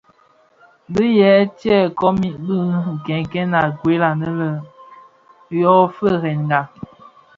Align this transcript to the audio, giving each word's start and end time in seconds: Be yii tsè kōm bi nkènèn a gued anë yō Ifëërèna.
Be 0.93 1.03
yii 1.17 1.43
tsè 1.57 1.75
kōm 1.99 2.15
bi 2.21 2.29
nkènèn 2.95 3.53
a 3.61 3.63
gued 3.79 4.01
anë 4.09 4.49
yō 5.59 5.73
Ifëërèna. 5.89 6.59